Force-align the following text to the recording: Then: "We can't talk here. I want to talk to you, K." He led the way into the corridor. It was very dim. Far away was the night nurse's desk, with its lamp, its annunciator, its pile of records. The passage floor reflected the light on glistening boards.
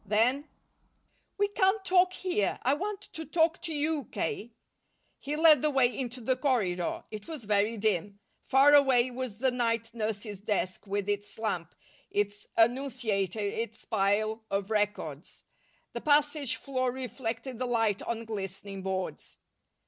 Then: 0.03 0.49
"We 1.37 1.47
can't 1.49 1.85
talk 1.85 2.13
here. 2.13 2.57
I 2.63 2.73
want 2.73 3.03
to 3.13 3.23
talk 3.23 3.61
to 3.61 3.71
you, 3.71 4.05
K." 4.05 4.55
He 5.19 5.35
led 5.35 5.61
the 5.61 5.69
way 5.69 5.95
into 5.95 6.21
the 6.21 6.35
corridor. 6.35 7.03
It 7.11 7.27
was 7.27 7.45
very 7.45 7.77
dim. 7.77 8.19
Far 8.43 8.73
away 8.73 9.11
was 9.11 9.37
the 9.37 9.51
night 9.51 9.93
nurse's 9.93 10.39
desk, 10.39 10.87
with 10.87 11.07
its 11.07 11.37
lamp, 11.37 11.75
its 12.09 12.47
annunciator, 12.57 13.41
its 13.41 13.85
pile 13.85 14.43
of 14.49 14.71
records. 14.71 15.43
The 15.93 16.01
passage 16.01 16.55
floor 16.55 16.91
reflected 16.91 17.59
the 17.59 17.67
light 17.67 18.01
on 18.01 18.25
glistening 18.25 18.81
boards. 18.81 19.37